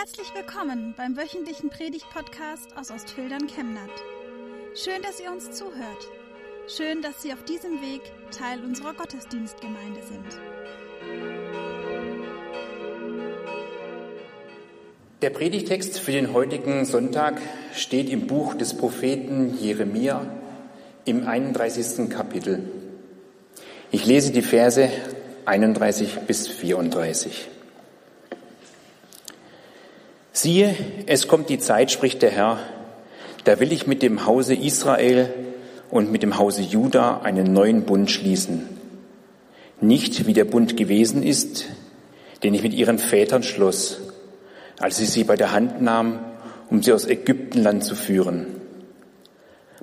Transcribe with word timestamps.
Herzlich 0.00 0.32
willkommen 0.34 0.94
beim 0.96 1.14
wöchentlichen 1.14 1.68
Predigt-Podcast 1.68 2.74
aus 2.74 2.90
Ostfildern 2.90 3.46
Chemnat. 3.48 3.90
Schön, 4.74 5.02
dass 5.02 5.20
ihr 5.20 5.30
uns 5.30 5.50
zuhört. 5.50 6.08
Schön, 6.74 7.02
dass 7.02 7.20
Sie 7.20 7.34
auf 7.34 7.44
diesem 7.44 7.82
Weg 7.82 8.00
Teil 8.30 8.64
unserer 8.64 8.94
Gottesdienstgemeinde 8.94 10.00
sind. 10.02 10.40
Der 15.20 15.28
Predigtext 15.28 16.00
für 16.00 16.12
den 16.12 16.32
heutigen 16.32 16.86
Sonntag 16.86 17.38
steht 17.74 18.08
im 18.08 18.26
Buch 18.26 18.54
des 18.54 18.74
Propheten 18.78 19.58
Jeremia 19.60 20.24
im 21.04 21.26
31. 21.26 22.08
Kapitel. 22.08 22.70
Ich 23.90 24.06
lese 24.06 24.32
die 24.32 24.40
Verse 24.40 24.88
31 25.44 26.20
bis 26.20 26.48
34. 26.48 27.50
Siehe, 30.42 30.74
es 31.04 31.28
kommt 31.28 31.50
die 31.50 31.58
Zeit, 31.58 31.90
spricht 31.90 32.22
der 32.22 32.30
Herr, 32.30 32.60
da 33.44 33.60
will 33.60 33.72
ich 33.72 33.86
mit 33.86 34.00
dem 34.00 34.24
Hause 34.24 34.54
Israel 34.54 35.28
und 35.90 36.10
mit 36.10 36.22
dem 36.22 36.38
Hause 36.38 36.62
Juda 36.62 37.20
einen 37.20 37.52
neuen 37.52 37.82
Bund 37.82 38.10
schließen. 38.10 38.66
Nicht 39.82 40.26
wie 40.26 40.32
der 40.32 40.46
Bund 40.46 40.78
gewesen 40.78 41.22
ist, 41.22 41.66
den 42.42 42.54
ich 42.54 42.62
mit 42.62 42.72
ihren 42.72 42.98
Vätern 42.98 43.42
schloss, 43.42 44.00
als 44.78 44.98
ich 44.98 45.10
sie 45.10 45.24
bei 45.24 45.36
der 45.36 45.52
Hand 45.52 45.82
nahm, 45.82 46.20
um 46.70 46.82
sie 46.82 46.94
aus 46.94 47.04
Ägyptenland 47.04 47.84
zu 47.84 47.94
führen. 47.94 48.46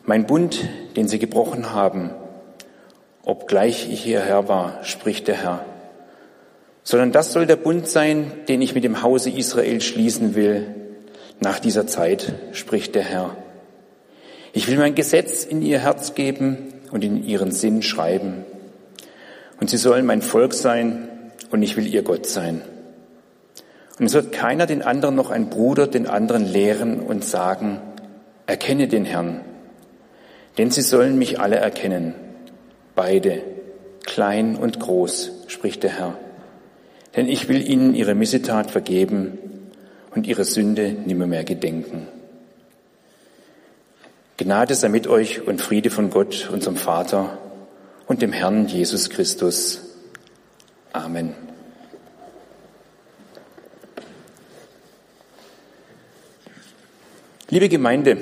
Mein 0.05 0.25
Bund, 0.25 0.67
den 0.95 1.07
sie 1.07 1.19
gebrochen 1.19 1.71
haben, 1.71 2.09
obgleich 3.23 3.91
ich 3.91 4.07
ihr 4.07 4.21
Herr 4.21 4.47
war, 4.47 4.83
spricht 4.83 5.27
der 5.27 5.35
Herr 5.35 5.65
sondern 6.87 7.11
das 7.11 7.33
soll 7.33 7.45
der 7.45 7.57
Bund 7.57 7.85
sein, 7.85 8.31
den 8.47 8.61
ich 8.61 8.73
mit 8.73 8.85
dem 8.85 9.03
Hause 9.03 9.29
Israel 9.29 9.81
schließen 9.81 10.35
will 10.35 10.73
nach 11.41 11.59
dieser 11.59 11.85
Zeit, 11.85 12.35
spricht 12.53 12.95
der 12.95 13.03
Herr. 13.03 13.35
Ich 14.53 14.69
will 14.69 14.77
mein 14.77 14.95
Gesetz 14.95 15.43
in 15.43 15.61
ihr 15.61 15.79
Herz 15.79 16.15
geben 16.15 16.75
und 16.91 17.03
in 17.03 17.25
ihren 17.25 17.51
Sinn 17.51 17.81
schreiben. 17.81 18.45
Und 19.59 19.69
sie 19.69 19.75
sollen 19.75 20.05
mein 20.05 20.21
Volk 20.21 20.53
sein 20.53 21.09
und 21.51 21.61
ich 21.61 21.75
will 21.75 21.93
ihr 21.93 22.03
Gott 22.03 22.25
sein. 22.25 22.61
Und 23.99 24.05
es 24.05 24.13
wird 24.13 24.31
keiner 24.31 24.65
den 24.65 24.81
anderen 24.81 25.15
noch 25.15 25.29
ein 25.29 25.49
Bruder 25.49 25.87
den 25.87 26.07
anderen 26.07 26.49
lehren 26.49 27.01
und 27.01 27.25
sagen, 27.25 27.81
erkenne 28.45 28.87
den 28.87 29.03
Herrn. 29.03 29.41
Denn 30.57 30.71
sie 30.71 30.83
sollen 30.83 31.17
mich 31.17 31.37
alle 31.37 31.57
erkennen, 31.57 32.15
beide, 32.95 33.41
klein 34.05 34.55
und 34.55 34.79
groß, 34.79 35.43
spricht 35.47 35.83
der 35.83 35.91
Herr 35.91 36.17
denn 37.17 37.27
ich 37.27 37.49
will 37.49 37.67
ihnen 37.67 37.95
ihre 37.95 38.13
Missetat 38.13 38.69
vergeben 38.69 39.39
und 40.13 40.27
ihre 40.27 40.45
Sünde 40.45 40.91
nimmermehr 40.91 41.43
gedenken. 41.43 42.07
Gnade 44.37 44.75
sei 44.75 44.87
mit 44.87 45.07
euch 45.07 45.41
und 45.47 45.59
Friede 45.59 45.89
von 45.89 46.11
Gott, 46.11 46.47
unserem 46.53 46.75
Vater 46.75 47.39
und 48.05 48.21
dem 48.21 48.31
Herrn 48.31 48.67
Jesus 48.67 49.09
Christus. 49.09 49.81
Amen. 50.93 51.33
Liebe 57.49 57.67
Gemeinde, 57.67 58.17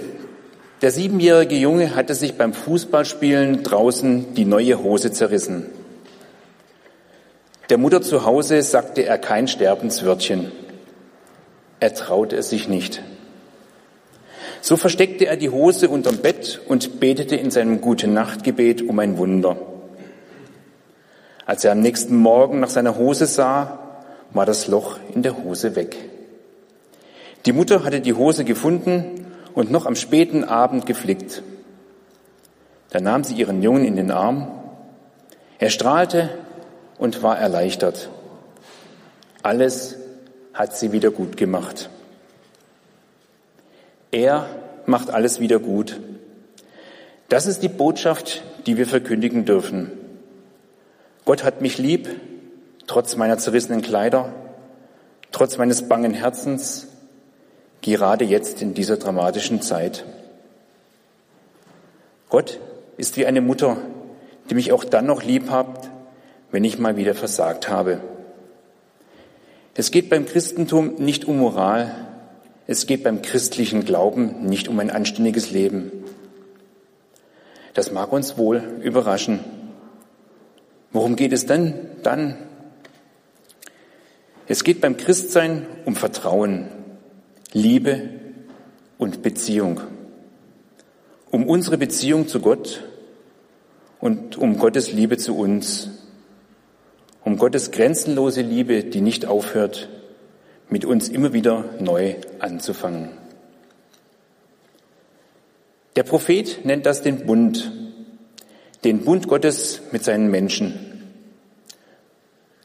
der 0.82 0.92
siebenjährige 0.92 1.56
Junge 1.56 1.96
hatte 1.96 2.16
sich 2.16 2.36
beim 2.36 2.54
Fußballspielen 2.54 3.64
draußen 3.64 4.36
die 4.36 4.46
neue 4.46 4.82
Hose 4.82 5.12
zerrissen. 5.12 5.66
Der 7.70 7.78
Mutter 7.80 8.02
zu 8.02 8.26
Hause 8.26 8.62
sagte 8.62 9.06
er 9.06 9.18
kein 9.18 9.48
Sterbenswörtchen. 9.48 10.52
Er 11.80 11.94
traute 11.94 12.36
es 12.36 12.50
sich 12.50 12.68
nicht. 12.68 13.02
So 14.62 14.78
versteckte 14.78 15.26
er 15.26 15.36
die 15.36 15.50
Hose 15.50 15.90
unterm 15.90 16.18
Bett 16.18 16.62
und 16.68 17.00
betete 17.00 17.36
in 17.36 17.52
seinem 17.52 17.82
gute 17.82 18.08
Nachtgebet 18.08 18.82
um 18.82 19.00
ein 19.00 19.18
Wunder. 19.18 19.58
Als 21.46 21.64
er 21.64 21.72
am 21.72 21.82
nächsten 21.82 22.16
Morgen 22.16 22.60
nach 22.60 22.70
seiner 22.70 22.98
Hose 22.98 23.26
sah, 23.26 23.80
war 24.32 24.46
das 24.46 24.68
Loch 24.68 25.00
in 25.14 25.24
der 25.24 25.38
Hose 25.44 25.76
weg. 25.76 25.96
Die 27.46 27.54
Mutter 27.54 27.84
hatte 27.84 28.02
die 28.02 28.14
Hose 28.14 28.44
gefunden 28.44 29.28
und 29.54 29.72
noch 29.72 29.86
am 29.86 29.96
späten 29.96 30.44
Abend 30.44 30.86
geflickt. 30.86 31.44
Da 32.90 33.00
nahm 33.00 33.24
sie 33.24 33.36
ihren 33.36 33.62
Jungen 33.62 33.86
in 33.86 33.96
den 33.96 34.12
Arm. 34.12 34.48
Er 35.60 35.70
strahlte 35.70 36.30
und 36.98 37.24
war 37.24 37.38
erleichtert. 37.38 38.10
Alles 39.44 39.96
hat 40.54 40.76
sie 40.78 40.92
wieder 40.92 41.12
gut 41.12 41.38
gemacht. 41.38 41.90
Er 44.12 44.48
macht 44.86 45.10
alles 45.10 45.40
wieder 45.40 45.60
gut. 45.60 46.00
Das 47.30 47.48
ist 47.48 47.64
die 47.64 47.70
Botschaft, 47.70 48.44
die 48.66 48.78
wir 48.78 48.86
verkündigen 48.86 49.46
dürfen. 49.46 49.92
Gott 51.26 51.44
hat 51.44 51.62
mich 51.62 51.78
lieb, 51.78 52.08
trotz 52.88 53.16
meiner 53.16 53.38
zerrissenen 53.38 53.82
Kleider, 53.82 54.32
trotz 55.32 55.58
meines 55.58 55.88
bangen 55.90 56.14
Herzens, 56.14 56.88
gerade 57.82 58.26
jetzt 58.26 58.62
in 58.62 58.74
dieser 58.74 58.98
dramatischen 58.98 59.62
Zeit. 59.62 60.06
Gott 62.30 62.60
ist 62.98 63.18
wie 63.18 63.26
eine 63.26 63.42
Mutter, 63.42 63.78
die 64.50 64.56
mich 64.56 64.72
auch 64.72 64.84
dann 64.84 65.06
noch 65.06 65.24
lieb 65.24 65.50
hat, 65.50 65.90
wenn 66.56 66.64
ich 66.64 66.80
mal 66.80 66.96
wieder 66.96 67.16
versagt 67.16 67.68
habe. 67.68 68.00
Es 69.74 69.92
geht 69.92 70.10
beim 70.10 70.26
Christentum 70.26 70.96
nicht 71.00 71.26
um 71.26 71.38
Moral, 71.38 71.94
es 72.66 72.88
geht 72.88 73.04
beim 73.04 73.22
christlichen 73.22 73.84
Glauben 73.84 74.46
nicht 74.46 74.70
um 74.70 74.80
ein 74.80 74.90
anständiges 74.90 75.52
Leben. 75.52 75.92
Das 77.74 77.92
mag 77.92 78.14
uns 78.14 78.38
wohl 78.38 78.64
überraschen. 78.82 79.42
Worum 80.94 81.18
geht 81.18 81.34
es 81.34 81.46
denn 81.46 81.74
dann? 82.04 82.38
Es 84.48 84.64
geht 84.64 84.80
beim 84.80 84.96
Christsein 84.96 85.66
um 85.84 85.98
Vertrauen, 85.98 86.70
Liebe 87.52 88.12
und 88.98 89.24
Beziehung. 89.24 89.82
Um 91.32 91.50
unsere 91.50 91.78
Beziehung 91.78 92.30
zu 92.30 92.40
Gott 92.40 92.82
und 94.00 94.38
um 94.38 94.58
Gottes 94.58 94.94
Liebe 94.94 95.18
zu 95.18 95.38
uns 95.38 95.90
um 97.26 97.38
Gottes 97.38 97.72
grenzenlose 97.72 98.42
Liebe, 98.42 98.84
die 98.84 99.02
nicht 99.02 99.26
aufhört, 99.26 99.90
mit 100.70 100.86
uns 100.86 101.10
immer 101.10 101.34
wieder 101.34 101.66
neu 101.80 102.16
anzufangen. 102.40 103.10
Der 105.96 106.04
Prophet 106.04 106.64
nennt 106.66 106.86
das 106.86 107.02
den 107.02 107.26
Bund, 107.26 107.72
den 108.84 109.04
Bund 109.04 109.28
Gottes 109.28 109.82
mit 109.92 110.04
seinen 110.04 110.30
Menschen. 110.30 111.10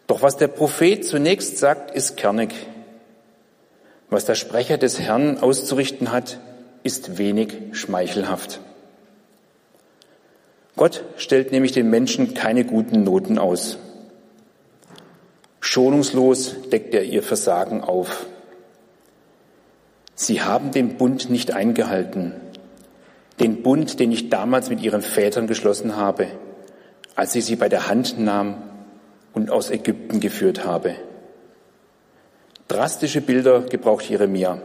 Doch 0.06 0.22
was 0.22 0.36
der 0.36 0.48
Prophet 0.48 1.04
zunächst 1.06 1.56
sagt, 1.56 1.94
ist 1.94 2.16
kernig. 2.16 2.52
Was 4.10 4.26
der 4.26 4.34
Sprecher 4.34 4.76
des 4.76 5.00
Herrn 5.00 5.38
auszurichten 5.38 6.12
hat, 6.12 6.38
ist 6.82 7.16
wenig 7.16 7.54
schmeichelhaft. 7.72 8.60
Gott 10.76 11.04
stellt 11.16 11.52
nämlich 11.52 11.72
den 11.72 11.88
Menschen 11.88 12.34
keine 12.34 12.64
guten 12.64 13.04
Noten 13.04 13.38
aus. 13.38 13.78
Schonungslos 15.72 16.68
deckt 16.72 16.94
er 16.96 17.04
ihr 17.04 17.22
Versagen 17.22 17.80
auf. 17.80 18.26
Sie 20.16 20.42
haben 20.42 20.72
den 20.72 20.96
Bund 20.96 21.30
nicht 21.30 21.52
eingehalten, 21.52 22.32
den 23.38 23.62
Bund, 23.62 24.00
den 24.00 24.10
ich 24.10 24.30
damals 24.30 24.68
mit 24.68 24.82
ihren 24.82 25.00
Vätern 25.00 25.46
geschlossen 25.46 25.94
habe, 25.94 26.26
als 27.14 27.36
ich 27.36 27.44
sie 27.44 27.54
bei 27.54 27.68
der 27.68 27.86
Hand 27.86 28.18
nahm 28.18 28.60
und 29.32 29.52
aus 29.52 29.70
Ägypten 29.70 30.18
geführt 30.18 30.64
habe. 30.64 30.96
Drastische 32.66 33.20
Bilder 33.20 33.60
gebraucht 33.60 34.10
Jeremia. 34.10 34.60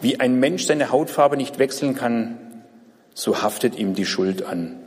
Wie 0.00 0.18
ein 0.18 0.40
Mensch 0.40 0.64
seine 0.64 0.90
Hautfarbe 0.92 1.36
nicht 1.36 1.58
wechseln 1.58 1.94
kann, 1.94 2.38
so 3.12 3.42
haftet 3.42 3.76
ihm 3.76 3.92
die 3.92 4.06
Schuld 4.06 4.46
an. 4.46 4.80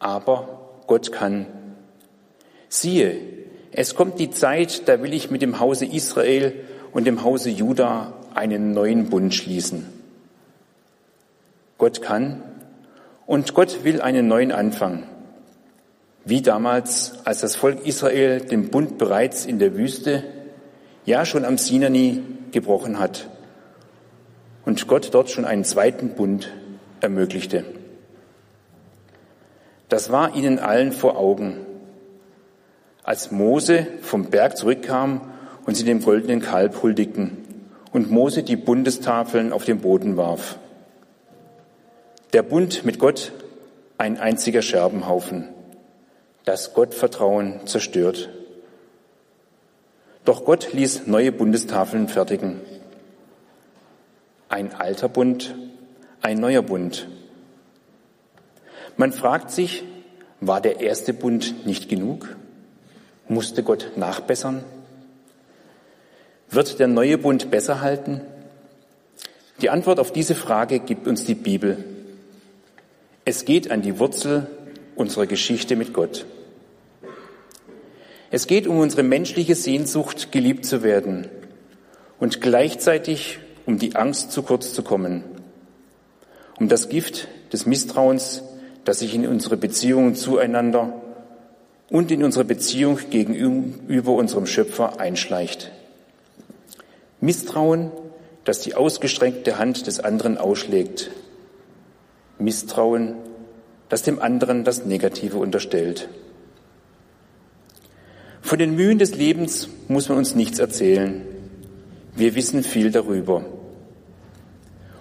Aber 0.00 0.80
Gott 0.88 1.12
kann 1.12 1.46
Siehe, 2.68 3.16
es 3.72 3.94
kommt 3.94 4.18
die 4.18 4.30
Zeit, 4.30 4.88
da 4.88 5.02
will 5.02 5.14
ich 5.14 5.30
mit 5.30 5.42
dem 5.42 5.60
Hause 5.60 5.86
Israel 5.86 6.52
und 6.92 7.06
dem 7.06 7.22
Hause 7.22 7.50
Juda 7.50 8.14
einen 8.34 8.72
neuen 8.72 9.08
Bund 9.08 9.34
schließen. 9.34 9.86
Gott 11.78 12.02
kann 12.02 12.42
und 13.26 13.54
Gott 13.54 13.84
will 13.84 14.00
einen 14.00 14.26
neuen 14.26 14.52
Anfang. 14.52 15.04
Wie 16.24 16.42
damals, 16.42 17.14
als 17.24 17.40
das 17.40 17.56
Volk 17.56 17.86
Israel 17.86 18.40
den 18.40 18.70
Bund 18.70 18.98
bereits 18.98 19.46
in 19.46 19.58
der 19.58 19.76
Wüste, 19.76 20.24
ja 21.06 21.24
schon 21.24 21.44
am 21.44 21.56
Sinai 21.56 22.20
gebrochen 22.52 22.98
hat 22.98 23.28
und 24.64 24.88
Gott 24.88 25.10
dort 25.12 25.30
schon 25.30 25.44
einen 25.44 25.64
zweiten 25.64 26.10
Bund 26.10 26.52
ermöglichte. 27.00 27.64
Das 29.88 30.10
war 30.10 30.34
ihnen 30.34 30.58
allen 30.58 30.92
vor 30.92 31.16
Augen 31.16 31.64
als 33.08 33.30
Mose 33.30 33.86
vom 34.02 34.26
Berg 34.26 34.58
zurückkam 34.58 35.22
und 35.64 35.74
sie 35.74 35.84
dem 35.84 36.02
goldenen 36.02 36.42
Kalb 36.42 36.82
huldigten 36.82 37.38
und 37.90 38.10
Mose 38.10 38.42
die 38.42 38.56
Bundestafeln 38.56 39.54
auf 39.54 39.64
den 39.64 39.80
Boden 39.80 40.18
warf. 40.18 40.58
Der 42.34 42.42
Bund 42.42 42.84
mit 42.84 42.98
Gott 42.98 43.32
ein 43.96 44.18
einziger 44.18 44.60
Scherbenhaufen, 44.60 45.48
das 46.44 46.74
Gottvertrauen 46.74 47.66
zerstört. 47.66 48.28
Doch 50.26 50.44
Gott 50.44 50.74
ließ 50.74 51.06
neue 51.06 51.32
Bundestafeln 51.32 52.08
fertigen. 52.08 52.60
Ein 54.50 54.74
alter 54.74 55.08
Bund, 55.08 55.54
ein 56.20 56.40
neuer 56.40 56.60
Bund. 56.60 57.08
Man 58.98 59.14
fragt 59.14 59.50
sich, 59.50 59.82
war 60.42 60.60
der 60.60 60.80
erste 60.80 61.14
Bund 61.14 61.64
nicht 61.64 61.88
genug? 61.88 62.36
Musste 63.28 63.62
Gott 63.62 63.92
nachbessern? 63.96 64.64
Wird 66.50 66.78
der 66.78 66.88
neue 66.88 67.18
Bund 67.18 67.50
besser 67.50 67.82
halten? 67.82 68.22
Die 69.60 69.68
Antwort 69.68 70.00
auf 70.00 70.12
diese 70.12 70.34
Frage 70.34 70.78
gibt 70.78 71.06
uns 71.06 71.24
die 71.24 71.34
Bibel. 71.34 71.84
Es 73.26 73.44
geht 73.44 73.70
an 73.70 73.82
die 73.82 73.98
Wurzel 73.98 74.46
unserer 74.96 75.26
Geschichte 75.26 75.76
mit 75.76 75.92
Gott. 75.92 76.24
Es 78.30 78.46
geht 78.46 78.66
um 78.66 78.78
unsere 78.78 79.02
menschliche 79.02 79.54
Sehnsucht, 79.54 80.32
geliebt 80.32 80.64
zu 80.64 80.82
werden 80.82 81.28
und 82.18 82.40
gleichzeitig 82.40 83.40
um 83.66 83.78
die 83.78 83.96
Angst, 83.96 84.32
zu 84.32 84.42
kurz 84.42 84.72
zu 84.72 84.82
kommen, 84.82 85.22
um 86.58 86.68
das 86.68 86.88
Gift 86.88 87.28
des 87.52 87.66
Misstrauens, 87.66 88.42
das 88.84 89.00
sich 89.00 89.14
in 89.14 89.26
unsere 89.26 89.58
Beziehungen 89.58 90.14
zueinander 90.14 90.94
und 91.90 92.10
in 92.10 92.22
unsere 92.22 92.44
Beziehung 92.44 92.98
gegenüber 93.10 94.12
unserem 94.12 94.46
Schöpfer 94.46 95.00
einschleicht. 95.00 95.70
Misstrauen, 97.20 97.90
das 98.44 98.60
die 98.60 98.74
ausgestreckte 98.74 99.58
Hand 99.58 99.86
des 99.86 100.00
anderen 100.00 100.38
ausschlägt. 100.38 101.10
Misstrauen, 102.38 103.14
das 103.88 104.02
dem 104.02 104.20
anderen 104.20 104.64
das 104.64 104.84
Negative 104.84 105.38
unterstellt. 105.38 106.08
Von 108.42 108.58
den 108.58 108.76
Mühen 108.76 108.98
des 108.98 109.14
Lebens 109.14 109.68
muss 109.88 110.08
man 110.08 110.18
uns 110.18 110.34
nichts 110.34 110.58
erzählen. 110.58 111.22
Wir 112.14 112.34
wissen 112.34 112.62
viel 112.62 112.90
darüber. 112.90 113.44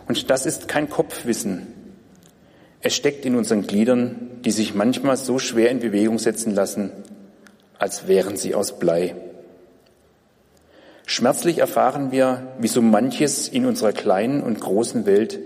Und 0.07 0.29
das 0.29 0.45
ist 0.45 0.67
kein 0.67 0.89
Kopfwissen, 0.89 1.67
es 2.87 2.95
steckt 2.95 3.25
in 3.25 3.35
unseren 3.35 3.67
Gliedern, 3.67 4.15
die 4.45 4.51
sich 4.51 4.73
manchmal 4.73 5.17
so 5.17 5.39
schwer 5.39 5.69
in 5.71 5.79
Bewegung 5.79 6.19
setzen 6.19 6.55
lassen, 6.55 6.91
als 7.77 8.07
wären 8.07 8.37
sie 8.37 8.55
aus 8.55 8.79
Blei. 8.79 9.13
Schmerzlich 11.05 11.57
erfahren 11.57 12.13
wir, 12.13 12.47
wie 12.59 12.69
so 12.69 12.81
manches 12.81 13.49
in 13.49 13.65
unserer 13.65 13.91
kleinen 13.91 14.41
und 14.41 14.61
großen 14.61 15.05
Welt 15.05 15.39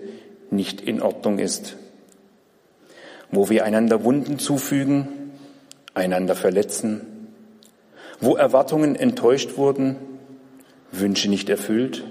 nicht 0.51 0.81
in 0.81 1.01
Ordnung 1.01 1.39
ist, 1.39 1.77
wo 3.31 3.49
wir 3.49 3.65
einander 3.65 4.03
Wunden 4.03 4.37
zufügen, 4.37 5.07
einander 5.95 6.35
verletzen, 6.35 7.01
wo 8.19 8.35
Erwartungen 8.35 8.95
enttäuscht 8.95 9.57
wurden, 9.57 9.95
Wünsche 10.91 11.27
nicht 11.27 11.49
erfüllt 11.49 12.03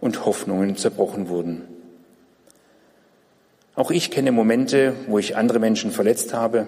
und 0.00 0.24
Hoffnungen 0.26 0.76
zerbrochen 0.76 1.28
wurden. 1.28 1.75
Auch 3.76 3.90
ich 3.90 4.10
kenne 4.10 4.32
Momente, 4.32 4.94
wo 5.06 5.18
ich 5.18 5.36
andere 5.36 5.58
Menschen 5.58 5.90
verletzt 5.90 6.32
habe, 6.32 6.66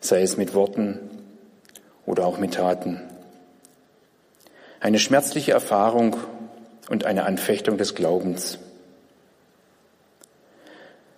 sei 0.00 0.20
es 0.20 0.36
mit 0.36 0.52
Worten 0.52 1.00
oder 2.04 2.26
auch 2.26 2.38
mit 2.38 2.54
Taten. 2.54 3.00
Eine 4.80 4.98
schmerzliche 4.98 5.52
Erfahrung 5.52 6.18
und 6.90 7.06
eine 7.06 7.24
Anfechtung 7.24 7.78
des 7.78 7.94
Glaubens. 7.94 8.58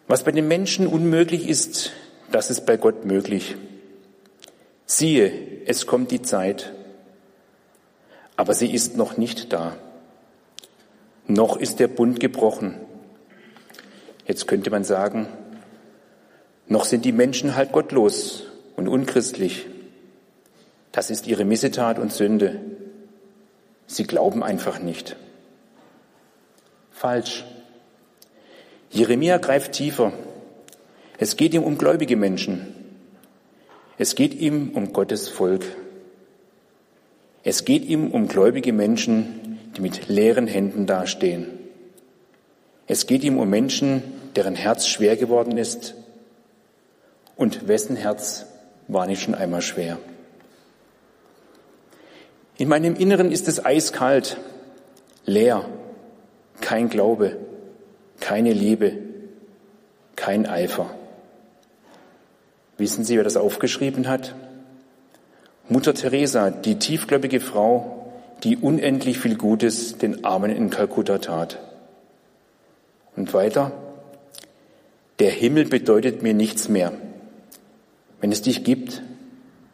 Was 0.07 0.23
bei 0.23 0.31
den 0.31 0.47
Menschen 0.47 0.87
unmöglich 0.87 1.49
ist, 1.49 1.91
das 2.31 2.49
ist 2.49 2.65
bei 2.65 2.77
Gott 2.77 3.05
möglich. 3.05 3.57
Siehe, 4.87 5.33
es 5.67 5.89
kommt 5.89 6.13
die 6.13 6.23
Zeit, 6.23 6.73
aber 8.37 8.55
sie 8.55 8.73
ist 8.73 8.97
noch 8.97 9.17
nicht 9.17 9.53
da. 9.53 9.77
Noch 11.27 11.57
ist 11.57 11.81
der 11.81 11.89
Bund 11.89 12.21
gebrochen. 12.21 12.77
Jetzt 14.27 14.49
könnte 14.49 14.71
man 14.71 14.85
sagen, 14.85 15.29
noch 16.69 16.85
sind 16.85 17.05
die 17.05 17.13
Menschen 17.13 17.55
halt 17.55 17.73
gottlos 17.73 18.45
und 18.75 18.89
unchristlich. 18.89 19.67
Das 20.91 21.11
ist 21.11 21.27
ihre 21.27 21.45
Missetat 21.45 21.99
und 21.99 22.13
Sünde. 22.13 22.61
Sie 23.87 24.05
glauben 24.05 24.43
einfach 24.43 24.81
nicht. 24.81 25.17
Falsch. 26.91 27.45
Jeremia 28.91 29.37
greift 29.39 29.73
tiefer. 29.73 30.13
Es 31.19 31.37
geht 31.37 31.55
ihm 31.55 31.63
um 31.63 31.79
gläubige 31.79 32.17
Menschen. 32.17 32.75
Es 33.99 34.15
geht 34.15 34.35
ihm 34.35 34.71
um 34.71 34.93
Gottes 34.93 35.29
Volk. 35.29 35.65
Es 37.45 37.65
geht 37.65 37.85
ihm 37.85 38.11
um 38.11 38.27
gläubige 38.27 38.73
Menschen, 38.73 39.59
die 39.77 39.81
mit 39.81 40.09
leeren 40.09 40.47
Händen 40.47 40.87
dastehen. 40.87 41.66
Es 42.87 43.07
geht 43.07 43.25
ihm 43.25 43.39
um 43.39 43.49
Menschen, 43.51 44.03
deren 44.37 44.55
Herz 44.55 44.87
schwer 44.87 45.17
geworden 45.17 45.57
ist. 45.59 45.95
Und 47.37 47.69
wessen 47.69 47.97
Herz 47.97 48.47
war 48.89 49.07
nicht 49.07 49.23
schon 49.23 49.35
einmal 49.35 49.63
schwer? 49.63 49.99
In 52.59 52.69
meinem 52.69 52.95
Inneren 52.95 53.31
ist 53.31 53.49
es 53.49 53.65
eiskalt, 53.65 54.39
leer, 55.27 55.69
kein 56.61 56.89
Glaube, 56.89 57.37
keine 58.21 58.53
Liebe, 58.53 58.93
kein 60.15 60.47
Eifer. 60.47 60.91
Wissen 62.79 63.05
Sie, 63.05 63.17
wer 63.17 63.25
das 63.25 63.37
aufgeschrieben 63.37 64.09
hat? 64.09 64.35
Mutter 65.69 65.95
Teresa, 65.95 66.51
die 66.51 66.79
tiefgläubige 66.79 67.41
Frau, 67.41 68.13
die 68.45 68.57
unendlich 68.57 69.19
viel 69.19 69.37
Gutes 69.37 69.99
den 69.99 70.25
Armen 70.25 70.51
in 70.51 70.71
Kalkutta 70.71 71.19
tat. 71.19 71.59
Und 73.17 73.33
weiter, 73.33 73.73
der 75.19 75.31
Himmel 75.31 75.65
bedeutet 75.65 76.23
mir 76.23 76.35
nichts 76.35 76.69
mehr. 76.69 76.93
Wenn 78.21 78.31
es 78.31 78.43
dich 78.43 78.65
gibt, 78.65 79.03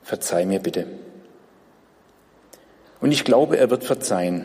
verzeih 0.02 0.46
mir 0.46 0.60
bitte. 0.60 0.86
Und 3.00 3.10
ich 3.10 3.24
glaube, 3.24 3.58
er 3.58 3.70
wird 3.70 3.84
verzeihen. 3.84 4.44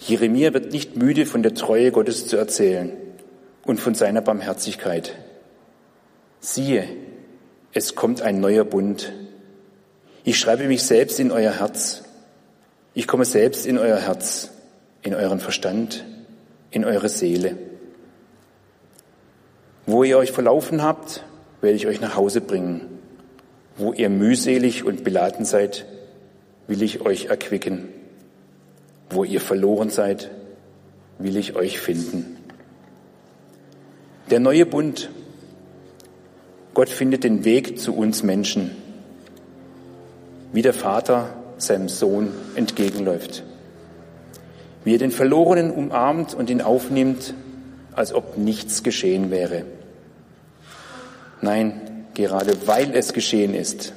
Jeremia 0.00 0.52
wird 0.52 0.72
nicht 0.72 0.96
müde, 0.96 1.26
von 1.26 1.42
der 1.42 1.54
Treue 1.54 1.92
Gottes 1.92 2.26
zu 2.26 2.36
erzählen 2.36 2.92
und 3.64 3.78
von 3.78 3.94
seiner 3.94 4.20
Barmherzigkeit. 4.20 5.14
Siehe, 6.40 6.88
es 7.72 7.94
kommt 7.94 8.22
ein 8.22 8.40
neuer 8.40 8.64
Bund. 8.64 9.12
Ich 10.24 10.38
schreibe 10.38 10.66
mich 10.66 10.82
selbst 10.82 11.20
in 11.20 11.30
euer 11.30 11.52
Herz. 11.52 12.02
Ich 12.94 13.06
komme 13.06 13.24
selbst 13.24 13.66
in 13.66 13.78
euer 13.78 13.98
Herz, 13.98 14.50
in 15.02 15.14
euren 15.14 15.38
Verstand, 15.38 16.04
in 16.70 16.84
eure 16.84 17.08
Seele. 17.08 17.56
Wo 19.86 20.04
ihr 20.04 20.18
euch 20.18 20.32
verlaufen 20.32 20.82
habt, 20.82 21.24
werde 21.60 21.76
ich 21.76 21.86
euch 21.86 22.00
nach 22.00 22.16
Hause 22.16 22.40
bringen. 22.40 22.82
Wo 23.76 23.92
ihr 23.92 24.08
mühselig 24.08 24.84
und 24.84 25.04
beladen 25.04 25.44
seid, 25.44 25.86
will 26.66 26.82
ich 26.82 27.00
euch 27.00 27.26
erquicken. 27.26 27.88
Wo 29.08 29.24
ihr 29.24 29.40
verloren 29.40 29.90
seid, 29.90 30.30
will 31.18 31.36
ich 31.36 31.56
euch 31.56 31.80
finden. 31.80 32.36
Der 34.30 34.38
neue 34.38 34.66
Bund. 34.66 35.10
Gott 36.72 36.88
findet 36.88 37.24
den 37.24 37.44
Weg 37.44 37.80
zu 37.80 37.96
uns 37.96 38.22
Menschen, 38.22 38.70
wie 40.52 40.62
der 40.62 40.72
Vater 40.72 41.34
seinem 41.58 41.88
Sohn 41.88 42.32
entgegenläuft 42.54 43.42
wie 44.84 44.94
er 44.94 44.98
den 44.98 45.10
Verlorenen 45.10 45.70
umarmt 45.70 46.34
und 46.34 46.50
ihn 46.50 46.62
aufnimmt, 46.62 47.34
als 47.92 48.12
ob 48.12 48.38
nichts 48.38 48.82
geschehen 48.82 49.30
wäre. 49.30 49.64
Nein, 51.40 52.06
gerade 52.14 52.66
weil 52.66 52.94
es 52.94 53.12
geschehen 53.12 53.54
ist. 53.54 53.92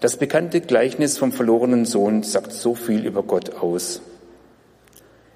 Das 0.00 0.16
bekannte 0.16 0.60
Gleichnis 0.60 1.16
vom 1.16 1.32
verlorenen 1.32 1.86
Sohn 1.86 2.22
sagt 2.22 2.52
so 2.52 2.74
viel 2.74 3.06
über 3.06 3.22
Gott 3.22 3.54
aus, 3.54 4.02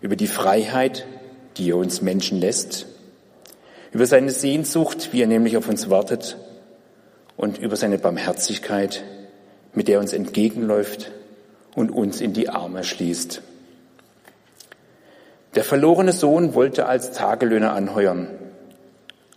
über 0.00 0.16
die 0.16 0.26
Freiheit, 0.26 1.07
die 1.57 1.71
er 1.71 1.76
uns 1.76 2.02
Menschen 2.02 2.38
lässt, 2.38 2.87
über 3.92 4.07
seine 4.07 4.30
Sehnsucht, 4.30 5.11
wie 5.12 5.23
er 5.23 5.26
nämlich 5.26 5.57
auf 5.57 5.68
uns 5.68 5.88
wartet, 5.88 6.37
und 7.37 7.57
über 7.59 7.76
seine 7.76 7.99
Barmherzigkeit, 7.99 9.04
mit 9.73 9.88
der 9.88 9.95
er 9.95 10.00
uns 10.00 10.12
entgegenläuft 10.12 11.12
und 11.75 11.90
uns 11.90 12.21
in 12.21 12.33
die 12.33 12.49
Arme 12.49 12.85
schließt. 12.85 13.42
Der 15.55 15.64
verlorene 15.64 16.12
Sohn 16.12 16.55
wollte 16.55 16.87
als 16.87 17.12
Tagelöhner 17.12 17.73
anheuern. 17.73 18.28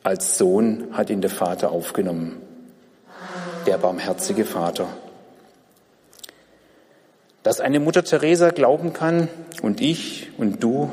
Als 0.03 0.37
Sohn 0.37 0.89
hat 0.91 1.09
ihn 1.09 1.21
der 1.21 1.29
Vater 1.29 1.71
aufgenommen. 1.71 2.41
Der 3.65 3.77
barmherzige 3.77 4.45
Vater. 4.45 4.87
Dass 7.43 7.59
eine 7.59 7.79
Mutter 7.79 8.03
Teresa 8.03 8.49
glauben 8.49 8.93
kann 8.93 9.27
und 9.61 9.81
ich 9.81 10.31
und 10.37 10.63
du, 10.63 10.91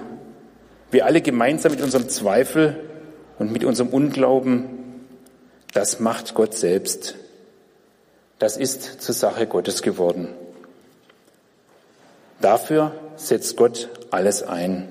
wir 0.90 1.04
alle 1.04 1.20
gemeinsam 1.20 1.72
mit 1.72 1.82
unserem 1.82 2.08
Zweifel 2.08 2.80
und 3.38 3.52
mit 3.52 3.64
unserem 3.64 3.88
Unglauben, 3.88 4.70
das 5.74 6.00
macht 6.00 6.34
Gott 6.34 6.54
selbst. 6.54 7.16
Das 8.38 8.56
ist 8.56 9.02
zur 9.02 9.14
Sache 9.14 9.46
Gottes 9.46 9.82
geworden. 9.82 10.28
Dafür 12.40 12.92
setzt 13.16 13.56
Gott 13.56 13.88
alles 14.10 14.42
ein. 14.42 14.88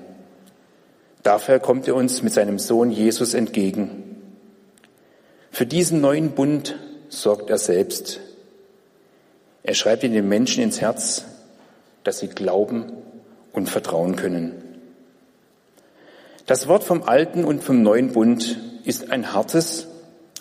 Dafür 1.28 1.58
kommt 1.58 1.86
er 1.86 1.94
uns 1.94 2.22
mit 2.22 2.32
seinem 2.32 2.58
Sohn 2.58 2.90
Jesus 2.90 3.34
entgegen. 3.34 4.16
Für 5.50 5.66
diesen 5.66 6.00
neuen 6.00 6.30
Bund 6.30 6.76
sorgt 7.10 7.50
er 7.50 7.58
selbst. 7.58 8.20
Er 9.62 9.74
schreibt 9.74 10.04
ihn 10.04 10.14
den 10.14 10.26
Menschen 10.26 10.62
ins 10.62 10.80
Herz, 10.80 11.26
dass 12.02 12.20
sie 12.20 12.28
glauben 12.28 12.94
und 13.52 13.68
vertrauen 13.68 14.16
können. 14.16 14.54
Das 16.46 16.66
Wort 16.66 16.82
vom 16.82 17.02
alten 17.02 17.44
und 17.44 17.62
vom 17.62 17.82
neuen 17.82 18.12
Bund 18.12 18.58
ist 18.84 19.10
ein 19.10 19.34
hartes 19.34 19.86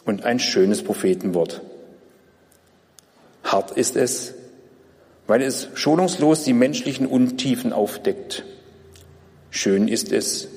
und 0.06 0.24
ein 0.24 0.39
schönes 0.39 0.84
Prophetenwort. 0.86 1.63
Hart 3.44 3.72
ist 3.72 3.98
es, 3.98 4.36
weil 5.27 5.41
es 5.41 5.67
schonungslos 5.74 6.46
die 6.46 6.53
menschlichen 6.53 7.08
Untiefen 7.08 7.74
aufdeckt. 7.74 8.46
Schön 9.50 9.89
ist 9.89 10.13
es, 10.13 10.48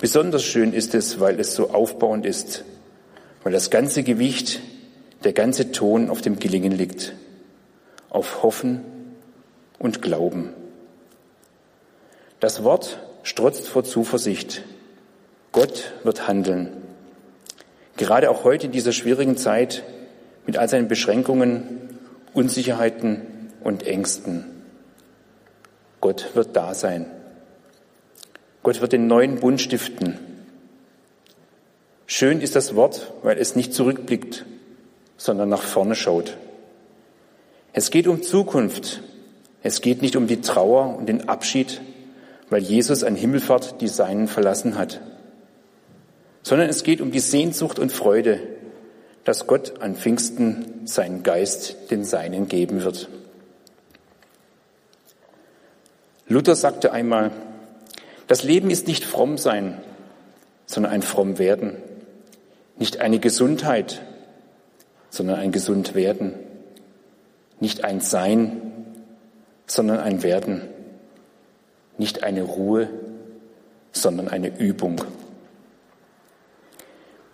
besonders 0.00 0.44
schön 0.44 0.72
ist 0.72 0.94
es, 0.94 1.20
weil 1.20 1.40
es 1.40 1.54
so 1.54 1.70
aufbauend 1.70 2.26
ist, 2.26 2.64
weil 3.42 3.52
das 3.52 3.70
ganze 3.70 4.02
Gewicht, 4.02 4.60
der 5.24 5.32
ganze 5.32 5.72
Ton 5.72 6.10
auf 6.10 6.20
dem 6.20 6.38
Gelingen 6.38 6.72
liegt, 6.72 7.14
auf 8.10 8.42
Hoffen 8.42 8.80
und 9.78 10.02
Glauben. 10.02 10.50
Das 12.40 12.64
Wort 12.64 12.98
strotzt 13.22 13.68
vor 13.68 13.84
Zuversicht. 13.84 14.62
Gott 15.52 15.92
wird 16.04 16.28
handeln. 16.28 16.68
Gerade 17.96 18.30
auch 18.30 18.44
heute 18.44 18.66
in 18.66 18.72
dieser 18.72 18.92
schwierigen 18.92 19.36
Zeit 19.36 19.82
mit 20.44 20.58
all 20.58 20.68
seinen 20.68 20.88
Beschränkungen, 20.88 21.98
Unsicherheiten 22.34 23.22
und 23.64 23.86
Ängsten. 23.86 24.44
Gott 26.00 26.34
wird 26.34 26.54
da 26.54 26.74
sein. 26.74 27.06
Gott 28.66 28.80
wird 28.80 28.90
den 28.90 29.06
neuen 29.06 29.36
Bund 29.36 29.60
stiften. 29.60 30.18
Schön 32.08 32.40
ist 32.40 32.56
das 32.56 32.74
Wort, 32.74 33.12
weil 33.22 33.38
es 33.38 33.54
nicht 33.54 33.72
zurückblickt, 33.72 34.44
sondern 35.16 35.48
nach 35.48 35.62
vorne 35.62 35.94
schaut. 35.94 36.36
Es 37.72 37.92
geht 37.92 38.08
um 38.08 38.24
Zukunft. 38.24 39.02
Es 39.62 39.82
geht 39.82 40.02
nicht 40.02 40.16
um 40.16 40.26
die 40.26 40.40
Trauer 40.40 40.96
und 40.98 41.08
den 41.08 41.28
Abschied, 41.28 41.80
weil 42.50 42.60
Jesus 42.60 43.04
an 43.04 43.14
Himmelfahrt 43.14 43.80
die 43.80 43.86
Seinen 43.86 44.26
verlassen 44.26 44.76
hat, 44.76 45.00
sondern 46.42 46.68
es 46.68 46.82
geht 46.82 47.00
um 47.00 47.12
die 47.12 47.20
Sehnsucht 47.20 47.78
und 47.78 47.92
Freude, 47.92 48.40
dass 49.22 49.46
Gott 49.46 49.80
an 49.80 49.94
Pfingsten 49.94 50.88
seinen 50.88 51.22
Geist 51.22 51.92
den 51.92 52.02
Seinen 52.02 52.48
geben 52.48 52.82
wird. 52.82 53.08
Luther 56.26 56.56
sagte 56.56 56.90
einmal, 56.90 57.30
das 58.26 58.42
Leben 58.42 58.70
ist 58.70 58.86
nicht 58.86 59.04
fromm 59.04 59.38
sein, 59.38 59.80
sondern 60.66 60.92
ein 60.92 61.02
fromm 61.02 61.38
werden. 61.38 61.76
Nicht 62.78 63.00
eine 63.00 63.18
Gesundheit, 63.18 64.02
sondern 65.10 65.38
ein 65.38 65.52
gesund 65.52 65.94
werden. 65.94 66.34
Nicht 67.60 67.84
ein 67.84 68.00
Sein, 68.00 68.60
sondern 69.66 69.98
ein 70.00 70.22
Werden. 70.22 70.62
Nicht 71.98 72.22
eine 72.22 72.42
Ruhe, 72.42 72.90
sondern 73.92 74.28
eine 74.28 74.58
Übung. 74.58 75.02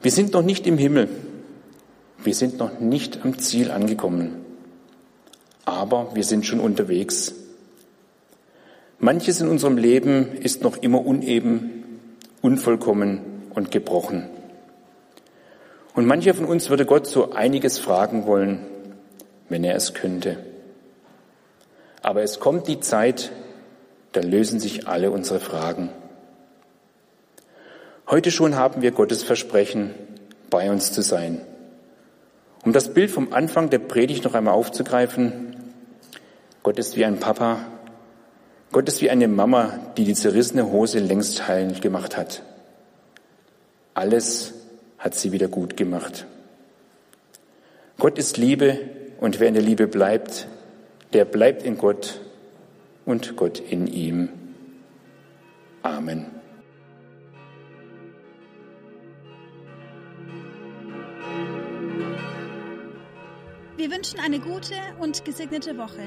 Wir 0.00 0.12
sind 0.12 0.32
noch 0.32 0.42
nicht 0.42 0.66
im 0.66 0.78
Himmel. 0.78 1.08
Wir 2.22 2.34
sind 2.34 2.58
noch 2.58 2.78
nicht 2.78 3.24
am 3.24 3.38
Ziel 3.38 3.70
angekommen. 3.70 4.44
Aber 5.64 6.14
wir 6.14 6.24
sind 6.24 6.46
schon 6.46 6.60
unterwegs. 6.60 7.34
Manches 9.04 9.40
in 9.40 9.48
unserem 9.48 9.78
Leben 9.78 10.30
ist 10.36 10.62
noch 10.62 10.76
immer 10.76 11.04
uneben, 11.04 11.82
unvollkommen 12.40 13.20
und 13.50 13.72
gebrochen. 13.72 14.28
Und 15.96 16.06
mancher 16.06 16.34
von 16.34 16.44
uns 16.44 16.70
würde 16.70 16.86
Gott 16.86 17.08
so 17.08 17.32
einiges 17.32 17.80
fragen 17.80 18.26
wollen, 18.26 18.64
wenn 19.48 19.64
er 19.64 19.74
es 19.74 19.94
könnte. 19.94 20.36
Aber 22.00 22.22
es 22.22 22.38
kommt 22.38 22.68
die 22.68 22.78
Zeit, 22.78 23.32
da 24.12 24.20
lösen 24.20 24.60
sich 24.60 24.86
alle 24.86 25.10
unsere 25.10 25.40
Fragen. 25.40 25.90
Heute 28.08 28.30
schon 28.30 28.54
haben 28.54 28.82
wir 28.82 28.92
Gottes 28.92 29.24
Versprechen, 29.24 29.96
bei 30.48 30.70
uns 30.70 30.92
zu 30.92 31.02
sein. 31.02 31.40
Um 32.64 32.72
das 32.72 32.94
Bild 32.94 33.10
vom 33.10 33.32
Anfang 33.32 33.68
der 33.68 33.80
Predigt 33.80 34.22
noch 34.22 34.34
einmal 34.34 34.54
aufzugreifen, 34.54 35.56
Gott 36.62 36.78
ist 36.78 36.96
wie 36.96 37.04
ein 37.04 37.18
Papa, 37.18 37.66
Gott 38.72 38.88
ist 38.88 39.02
wie 39.02 39.10
eine 39.10 39.28
Mama, 39.28 39.78
die 39.98 40.04
die 40.04 40.14
zerrissene 40.14 40.72
Hose 40.72 40.98
längst 40.98 41.46
heil 41.46 41.78
gemacht 41.78 42.16
hat. 42.16 42.42
Alles 43.92 44.54
hat 44.98 45.14
sie 45.14 45.30
wieder 45.30 45.48
gut 45.48 45.76
gemacht. 45.76 46.26
Gott 47.98 48.16
ist 48.18 48.38
Liebe 48.38 48.78
und 49.20 49.40
wer 49.40 49.48
in 49.48 49.54
der 49.54 49.62
Liebe 49.62 49.86
bleibt, 49.86 50.48
der 51.12 51.26
bleibt 51.26 51.64
in 51.64 51.76
Gott 51.76 52.22
und 53.04 53.36
Gott 53.36 53.60
in 53.60 53.86
ihm. 53.86 54.30
Amen. 55.82 56.26
Wir 63.76 63.90
wünschen 63.90 64.18
eine 64.18 64.40
gute 64.40 64.76
und 64.98 65.26
gesegnete 65.26 65.76
Woche 65.76 66.06